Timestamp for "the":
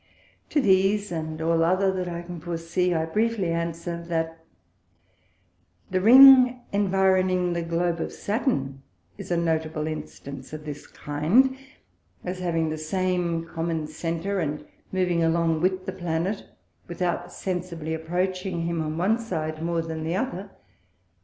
5.91-6.01, 7.53-7.61, 12.71-12.79, 15.85-15.93, 20.03-20.15